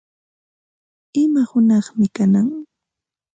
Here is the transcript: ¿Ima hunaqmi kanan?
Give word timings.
¿Ima 1.23 1.41
hunaqmi 1.49 2.05
kanan? 2.15 2.47